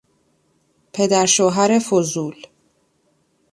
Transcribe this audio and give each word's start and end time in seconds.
پدر 0.93 1.25
شوهر 1.25 1.79
فضول 1.79 2.35